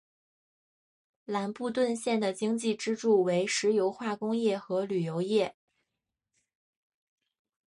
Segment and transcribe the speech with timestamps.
[1.25, 5.55] 兰布顿县的经济支柱为石油化工业和旅游业。